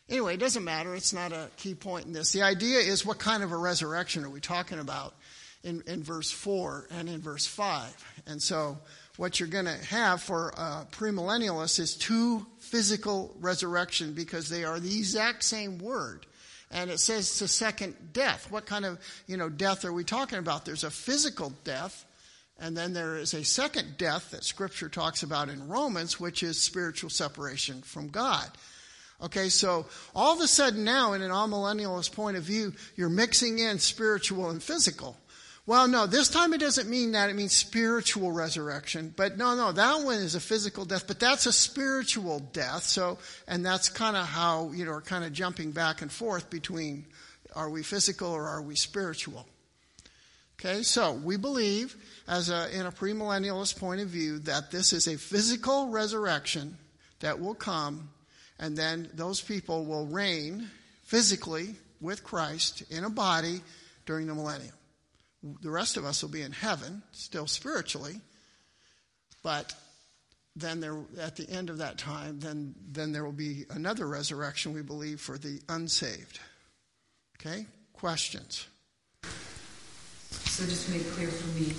[0.09, 0.93] Anyway, it doesn't matter.
[0.93, 2.31] It's not a key point in this.
[2.31, 5.15] The idea is what kind of a resurrection are we talking about
[5.63, 8.23] in, in verse 4 and in verse 5.
[8.27, 8.77] And so
[9.17, 14.79] what you're going to have for a premillennialist is two physical resurrection because they are
[14.79, 16.25] the exact same word.
[16.71, 18.49] And it says a second death.
[18.49, 20.63] What kind of, you know, death are we talking about?
[20.65, 22.05] There's a physical death,
[22.59, 26.61] and then there is a second death that scripture talks about in Romans, which is
[26.61, 28.49] spiritual separation from God.
[29.21, 33.59] Okay, so all of a sudden now, in an amillennialist point of view, you're mixing
[33.59, 35.15] in spiritual and physical.
[35.71, 37.29] Well, no, this time it doesn't mean that.
[37.29, 39.13] It means spiritual resurrection.
[39.15, 42.83] But no, no, that one is a physical death, but that's a spiritual death.
[42.83, 46.49] So, and that's kind of how, you know, we're kind of jumping back and forth
[46.49, 47.05] between
[47.55, 49.47] are we physical or are we spiritual?
[50.59, 51.95] Okay, so we believe,
[52.27, 56.77] as a, in a premillennialist point of view, that this is a physical resurrection
[57.21, 58.09] that will come,
[58.59, 60.69] and then those people will reign
[61.05, 63.61] physically with Christ in a body
[64.05, 64.73] during the millennium.
[65.43, 68.21] The rest of us will be in heaven, still spiritually,
[69.43, 69.73] but
[70.55, 74.73] then there, at the end of that time, then, then there will be another resurrection,
[74.73, 76.39] we believe, for the unsaved.
[77.39, 77.65] Okay?
[77.93, 78.67] Questions?
[80.29, 81.73] So just make clear for me,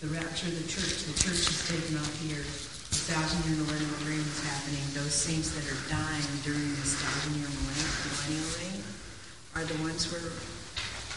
[0.00, 2.38] the rapture of the church, the church is taken off here.
[2.38, 7.34] the thousand year millennial reign is happening, those saints that are dying during this thousand
[7.36, 8.80] year millennial reign
[9.54, 10.32] are the ones we're,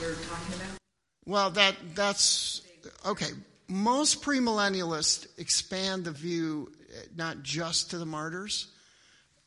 [0.02, 0.85] we're talking about?
[1.26, 2.62] Well, that that's
[3.06, 3.30] okay.
[3.68, 8.68] Most premillennialists expand the view eh, not just to the martyrs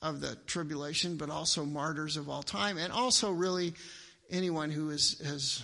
[0.03, 3.75] of the tribulation, but also martyrs of all time, and also really
[4.31, 5.63] anyone who is has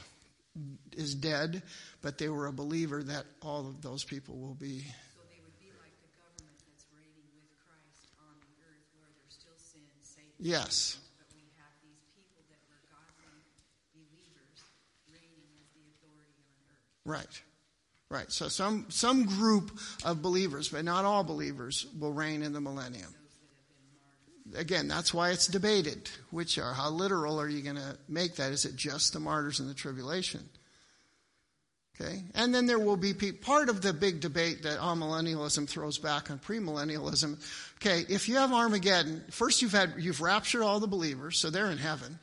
[0.92, 1.62] is dead,
[2.02, 3.02] but they were a believer.
[3.02, 4.80] That all of those people will be.
[4.80, 9.34] So they would be like the government that's reigning with Christ on earth, where there's
[9.34, 10.30] still sin, Satan.
[10.38, 10.98] Yes.
[11.18, 13.34] But we have these people that were godly
[13.98, 14.62] believers
[15.10, 16.93] reigning as the authority on earth.
[17.04, 17.42] Right.
[18.10, 18.30] Right.
[18.30, 23.12] So some some group of believers, but not all believers, will reign in the millennium.
[24.54, 26.10] Again, that's why it's debated.
[26.30, 28.52] Which are how literal are you going to make that?
[28.52, 30.48] Is it just the martyrs in the tribulation?
[32.00, 35.96] Okay, and then there will be pe- part of the big debate that amillennialism throws
[35.96, 37.38] back on premillennialism.
[37.76, 41.70] Okay, if you have Armageddon, first you've had you've raptured all the believers, so they're
[41.70, 42.18] in heaven,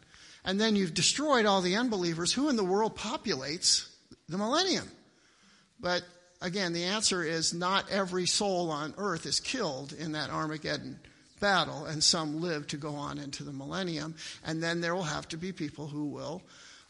[0.45, 2.33] and then you've destroyed all the unbelievers.
[2.33, 3.90] Who in the world populates
[4.29, 4.89] the millennium?
[5.79, 6.03] But
[6.41, 10.99] again, the answer is not every soul on earth is killed in that Armageddon
[11.39, 14.15] battle, and some live to go on into the millennium.
[14.45, 16.41] And then there will have to be people who will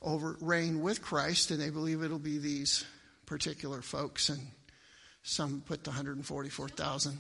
[0.02, 2.86] over reign with Christ, and they believe it'll be these
[3.26, 4.42] particular folks, and
[5.24, 7.18] some put the 144,000.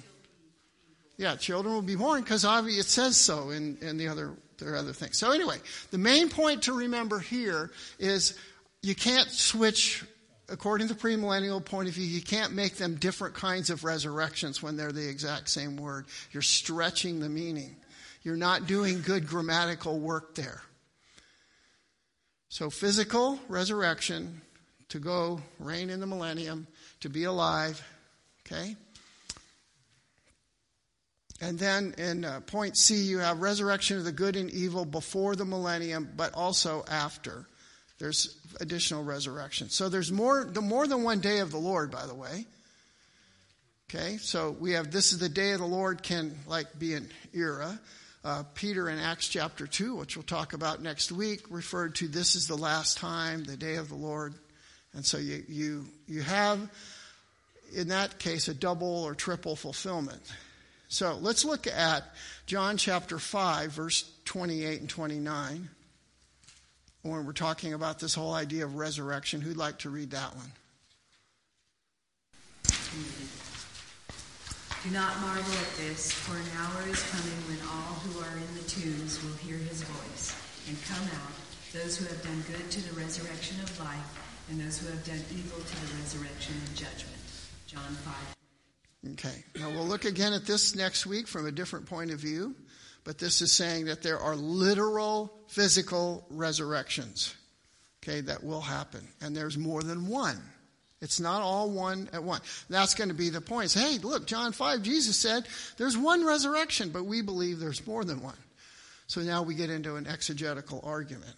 [1.17, 4.73] Yeah, children will be born because obviously it says so in, in the other there
[4.73, 5.17] are other things.
[5.17, 5.57] So anyway,
[5.91, 8.37] the main point to remember here is
[8.81, 10.03] you can't switch
[10.51, 14.61] according to the premillennial point of view, you can't make them different kinds of resurrections
[14.61, 16.05] when they're the exact same word.
[16.31, 17.77] You're stretching the meaning.
[18.23, 20.61] You're not doing good grammatical work there.
[22.49, 24.41] So, physical resurrection,
[24.89, 26.67] to go reign in the millennium,
[26.99, 27.81] to be alive,
[28.45, 28.75] okay?
[31.39, 35.35] And then in uh, point C, you have resurrection of the good and evil before
[35.37, 37.47] the millennium, but also after.
[38.01, 39.69] There's additional resurrection.
[39.69, 42.47] So there's more, the more than one day of the Lord, by the way.
[43.87, 47.07] Okay, so we have this is the day of the Lord can like be an
[47.31, 47.79] era.
[48.25, 52.35] Uh, Peter in Acts chapter 2, which we'll talk about next week, referred to this
[52.35, 54.33] is the last time, the day of the Lord.
[54.93, 56.59] And so you, you, you have,
[57.75, 60.21] in that case, a double or triple fulfillment.
[60.87, 62.03] So let's look at
[62.47, 65.69] John chapter 5, verse 28 and 29
[67.03, 69.41] when we're talking about this whole idea of resurrection.
[69.41, 70.51] Who'd like to read that one?
[74.83, 78.53] Do not marvel at this, for an hour is coming when all who are in
[78.57, 80.35] the tombs will hear his voice
[80.67, 81.33] and come out,
[81.71, 85.21] those who have done good to the resurrection of life, and those who have done
[85.31, 87.21] evil to the resurrection of judgment.
[87.67, 88.13] John 5.
[89.13, 89.43] Okay.
[89.59, 92.55] Now we'll look again at this next week from a different point of view.
[93.03, 97.35] But this is saying that there are literal physical resurrections,
[98.03, 99.07] okay, that will happen.
[99.21, 100.39] And there's more than one.
[101.01, 102.41] It's not all one at one.
[102.69, 103.71] That's going to be the point.
[103.71, 105.47] Say, hey, look, John 5, Jesus said
[105.77, 108.37] there's one resurrection, but we believe there's more than one.
[109.07, 111.33] So now we get into an exegetical argument.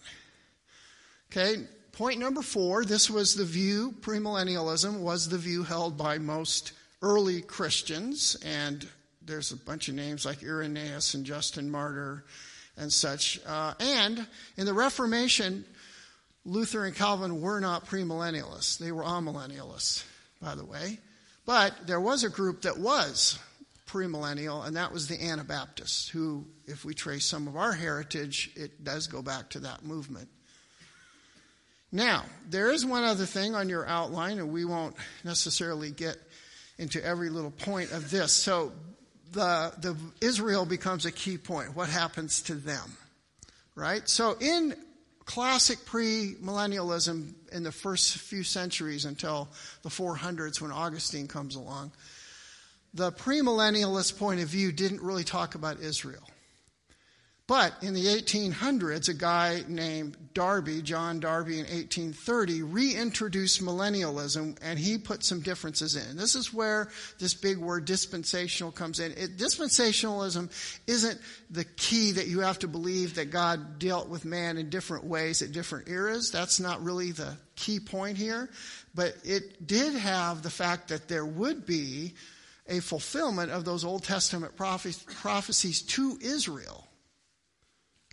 [1.32, 6.72] Okay, point number four this was the view, premillennialism was the view held by most
[7.02, 8.86] early Christians and
[9.26, 12.24] there's a bunch of names like Irenaeus and Justin Martyr
[12.76, 13.40] and such.
[13.46, 15.64] Uh, and in the Reformation,
[16.44, 18.78] Luther and Calvin were not premillennialists.
[18.78, 20.04] They were amillennialists,
[20.40, 20.98] by the way.
[21.46, 23.38] But there was a group that was
[23.86, 28.82] premillennial, and that was the Anabaptists, who, if we trace some of our heritage, it
[28.82, 30.28] does go back to that movement.
[31.92, 36.16] Now, there is one other thing on your outline, and we won't necessarily get
[36.76, 38.32] into every little point of this.
[38.32, 38.72] So,
[39.34, 41.76] the, the Israel becomes a key point.
[41.76, 42.96] What happens to them?
[43.74, 44.08] Right?
[44.08, 44.74] So in
[45.24, 49.48] classic premillennialism in the first few centuries until
[49.82, 51.92] the 400s when Augustine comes along,
[52.92, 56.22] the premillennialist point of view didn't really talk about Israel.
[57.46, 64.78] But in the 1800s, a guy named Darby, John Darby in 1830, reintroduced millennialism and
[64.78, 66.16] he put some differences in.
[66.16, 66.88] This is where
[67.18, 69.12] this big word dispensational comes in.
[69.12, 70.50] It, dispensationalism
[70.86, 71.20] isn't
[71.50, 75.42] the key that you have to believe that God dealt with man in different ways
[75.42, 76.30] at different eras.
[76.30, 78.48] That's not really the key point here.
[78.94, 82.14] But it did have the fact that there would be
[82.66, 86.88] a fulfillment of those Old Testament prophecies to Israel.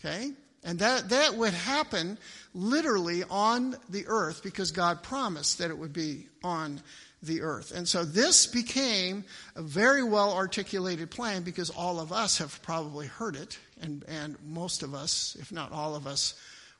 [0.04, 0.32] Okay?
[0.64, 2.18] And that, that would happen
[2.54, 6.82] literally on the earth because God promised that it would be on
[7.24, 7.72] the earth.
[7.72, 9.24] And so this became
[9.56, 14.38] a very well articulated plan because all of us have probably heard it, and, and
[14.44, 16.34] most of us, if not all of us,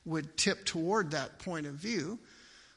[0.04, 2.18] would tip toward that point of view.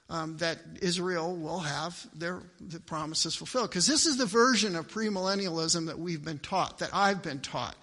[0.07, 3.71] Um, that Israel will have their the promises fulfilled.
[3.71, 7.75] Because this is the version of premillennialism that we've been taught, that I've been taught.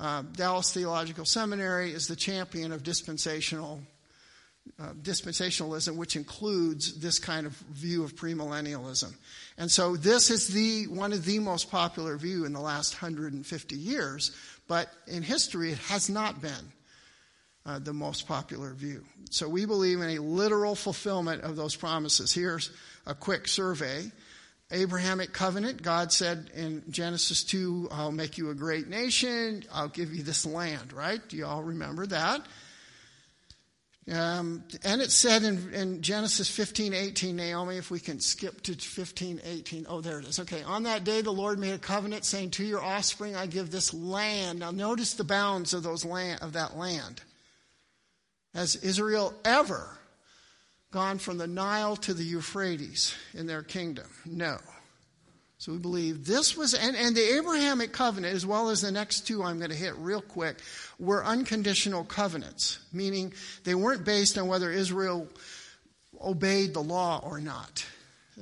[0.00, 3.80] Uh, Dallas Theological Seminary is the champion of dispensational
[4.78, 9.12] uh, dispensationalism, which includes this kind of view of premillennialism.
[9.58, 13.76] And so this is the one of the most popular view in the last 150
[13.76, 14.32] years,
[14.68, 16.72] but in history it has not been
[17.66, 19.04] uh, the most popular view.
[19.30, 22.32] So we believe in a literal fulfillment of those promises.
[22.32, 22.70] Here's
[23.06, 24.10] a quick survey.
[24.72, 30.14] Abrahamic covenant, God said in Genesis 2, I'll make you a great nation, I'll give
[30.14, 31.20] you this land, right?
[31.28, 32.42] Do you all remember that?
[34.10, 38.74] Um, and it said in, in, Genesis 15, 18, Naomi, if we can skip to
[38.74, 39.86] 15, 18.
[39.88, 40.40] Oh, there it is.
[40.40, 40.62] Okay.
[40.62, 43.94] On that day, the Lord made a covenant saying, to your offspring, I give this
[43.94, 44.60] land.
[44.60, 47.22] Now notice the bounds of those land, of that land.
[48.54, 49.99] Has Israel ever
[50.90, 54.06] gone from the Nile to the Euphrates in their kingdom?
[54.26, 54.58] No.
[55.58, 59.26] So we believe this was, and, and the Abrahamic covenant, as well as the next
[59.26, 60.56] two I'm going to hit real quick,
[60.98, 63.34] were unconditional covenants, meaning
[63.64, 65.28] they weren't based on whether Israel
[66.18, 67.84] obeyed the law or not.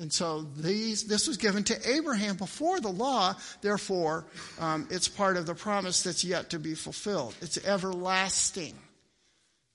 [0.01, 4.25] And so these, this was given to Abraham before the law, therefore,
[4.61, 7.35] um, it's part of the promise that's yet to be fulfilled.
[7.41, 8.75] It's everlasting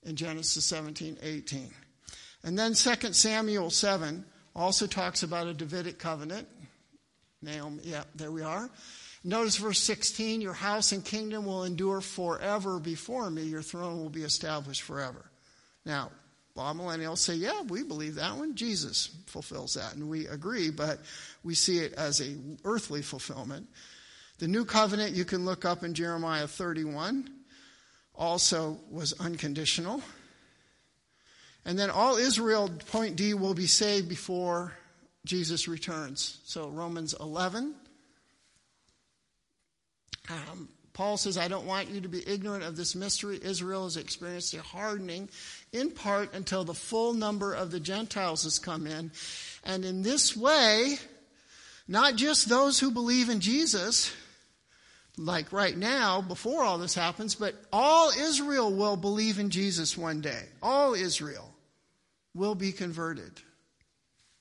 [0.02, 1.70] in Genesis 17, 18.
[2.44, 4.24] And then 2 Samuel 7
[4.54, 6.46] also talks about a Davidic covenant.
[7.42, 8.70] Naomi, yeah, there we are.
[9.24, 14.10] Notice verse 16 Your house and kingdom will endure forever before me, your throne will
[14.10, 15.24] be established forever.
[15.86, 16.10] Now,
[16.56, 18.54] amillennials say, yeah, we believe that one.
[18.54, 21.00] Jesus fulfills that, and we agree, but
[21.42, 23.66] we see it as a earthly fulfillment.
[24.38, 27.30] The new covenant you can look up in Jeremiah 31
[28.14, 30.02] also was unconditional.
[31.64, 34.72] And then all Israel, point D, will be saved before
[35.24, 36.38] Jesus returns.
[36.44, 37.74] So Romans 11.
[40.30, 43.40] Um, Paul says, I don't want you to be ignorant of this mystery.
[43.42, 45.28] Israel has experienced a hardening
[45.72, 49.10] in part until the full number of the Gentiles has come in.
[49.64, 50.96] And in this way,
[51.88, 54.14] not just those who believe in Jesus,
[55.16, 60.20] like right now, before all this happens, but all Israel will believe in Jesus one
[60.20, 60.42] day.
[60.62, 61.53] All Israel
[62.34, 63.32] will be converted.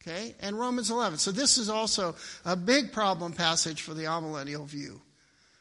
[0.01, 0.35] Okay?
[0.41, 1.19] And Romans 11.
[1.19, 2.15] So this is also
[2.45, 5.01] a big problem passage for the amillennial view.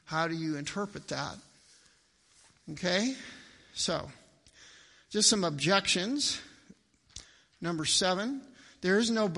[0.04, 1.36] How do you interpret that?
[2.72, 3.14] Okay?
[3.74, 4.10] So,
[5.10, 6.40] just some objections.
[7.60, 8.42] Number seven,
[8.80, 9.28] there is no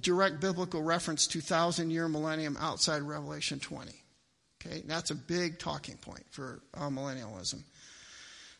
[0.00, 3.92] direct biblical reference to thousand year millennium outside Revelation 20.
[4.64, 4.82] Okay?
[4.86, 7.62] That's a big talking point for millennialism.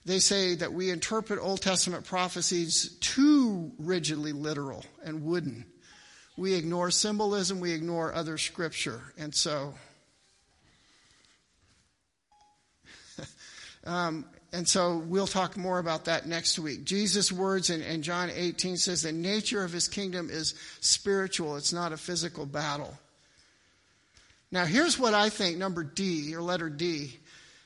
[0.06, 5.66] They say that we interpret Old Testament prophecies too rigidly literal and wooden
[6.36, 9.00] we ignore symbolism, we ignore other scripture.
[9.16, 9.74] And so,
[13.84, 16.84] um, and so we'll talk more about that next week.
[16.84, 21.72] Jesus' words in, in John 18 says the nature of his kingdom is spiritual, it's
[21.72, 22.98] not a physical battle.
[24.50, 27.18] Now, here's what I think, number D, or letter D.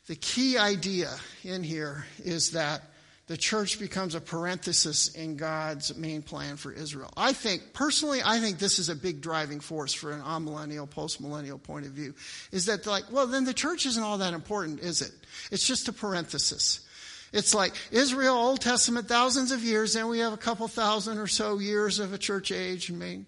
[0.09, 2.81] The key idea in here is that
[3.27, 7.13] the church becomes a parenthesis in God's main plan for Israel.
[7.15, 11.63] I think, personally, I think this is a big driving force for an amillennial, postmillennial
[11.63, 12.15] point of view.
[12.53, 15.13] Is that like, well, then the church isn't all that important, is it?
[15.51, 16.81] It's just a parenthesis.
[17.35, 21.27] It's like Israel, Old Testament, thousands of years, and we have a couple thousand or
[21.27, 23.27] so years of a church age, and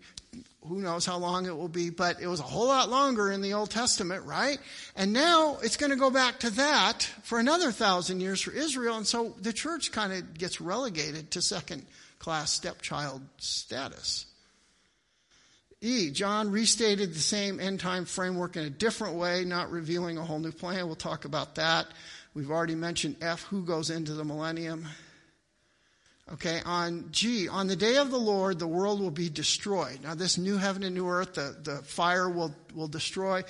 [0.66, 3.40] who knows how long it will be, but it was a whole lot longer in
[3.40, 4.58] the Old Testament, right?
[4.94, 8.96] And now it's going to go back to that for another thousand years for Israel,
[8.96, 11.86] and so the church kind of gets relegated to second
[12.18, 14.26] class stepchild status.
[15.80, 20.24] E, John restated the same end time framework in a different way, not revealing a
[20.24, 20.86] whole new plan.
[20.86, 21.86] We'll talk about that.
[22.34, 24.86] We've already mentioned F, who goes into the millennium.
[26.33, 29.99] Okay, on G, on the day of the Lord, the world will be destroyed.
[30.03, 33.43] Now, this new heaven and new earth, the, the fire will, will destroy.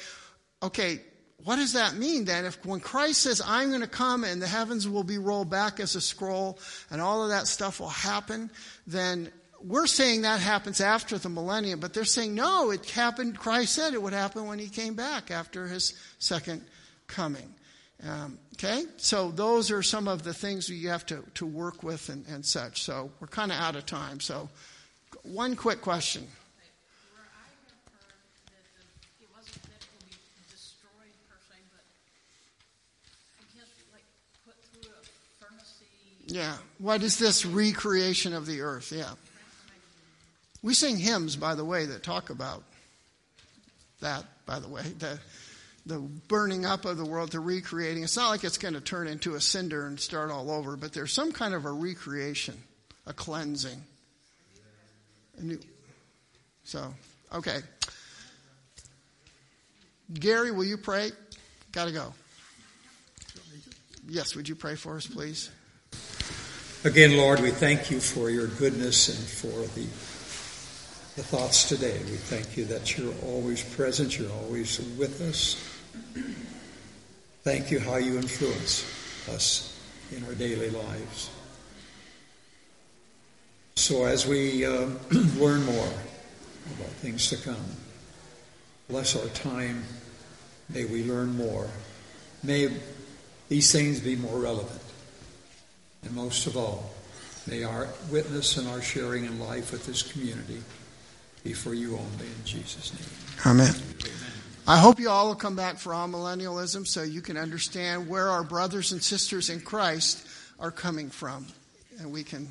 [0.62, 1.00] Okay,
[1.44, 2.46] what does that mean then?
[2.46, 5.78] If when Christ says, I'm going to come and the heavens will be rolled back
[5.78, 6.58] as a scroll
[6.90, 8.50] and all of that stuff will happen,
[8.86, 9.30] then
[9.62, 13.92] we're saying that happens after the millennium, but they're saying, no, it happened, Christ said
[13.92, 16.64] it would happen when he came back after his second
[17.06, 17.54] coming.
[18.08, 22.08] Um, okay, so those are some of the things you have to, to work with
[22.08, 22.82] and, and such.
[22.82, 24.20] So we're kind of out of time.
[24.20, 24.48] So,
[25.22, 26.26] one quick question.
[36.30, 36.56] Yeah.
[36.78, 38.92] What is this recreation of the earth?
[38.92, 39.10] Yeah.
[40.62, 42.62] We sing hymns, by the way, that talk about
[44.00, 44.82] that, by the way.
[44.98, 45.18] That
[45.86, 48.02] the burning up of the world, the recreating.
[48.02, 50.92] It's not like it's going to turn into a cinder and start all over, but
[50.92, 52.56] there's some kind of a recreation,
[53.06, 53.82] a cleansing.
[55.38, 55.58] A new,
[56.64, 56.94] so,
[57.34, 57.60] okay.
[60.12, 61.10] Gary, will you pray?
[61.72, 62.14] Got to go.
[64.08, 65.50] Yes, would you pray for us, please?
[66.84, 69.86] Again, Lord, we thank you for your goodness and for the,
[71.20, 71.98] the thoughts today.
[72.10, 75.54] We thank you that you're always present, you're always with us.
[77.42, 78.86] Thank you how you influence
[79.28, 79.78] us
[80.16, 81.28] in our daily lives.
[83.76, 84.86] So as we uh,
[85.36, 85.92] learn more
[86.78, 87.66] about things to come,
[88.88, 89.84] bless our time.
[90.70, 91.68] May we learn more.
[92.42, 92.70] May
[93.50, 94.80] these things be more relevant.
[96.02, 96.90] And most of all,
[97.46, 100.62] may our witness and our sharing in life with this community
[101.42, 103.54] be for you only in Jesus' name.
[103.54, 103.74] Amen.
[104.66, 108.44] I hope you all will come back for amillennialism so you can understand where our
[108.44, 110.26] brothers and sisters in Christ
[110.58, 111.46] are coming from
[111.98, 112.48] and we can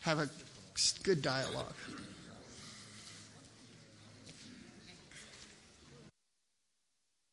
[0.00, 0.28] have a
[1.02, 1.74] good dialogue.